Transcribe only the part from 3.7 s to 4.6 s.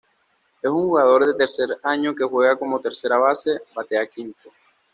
batea quinto.